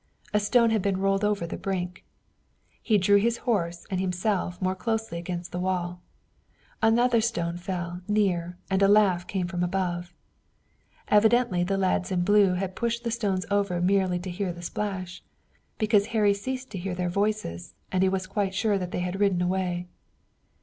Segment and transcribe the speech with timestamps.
[0.33, 2.03] A stone had been rolled over the brink.
[2.81, 6.01] He drew his horse and himself more closely against the wall.
[6.81, 10.11] Another stone fell near and a laugh came from above.
[11.09, 15.23] Evidently the lads in blue had pushed the stones over merely to hear the splash,
[15.77, 19.19] because Harry ceased to hear the voices and he was quite sure that they had
[19.19, 19.87] ridden away.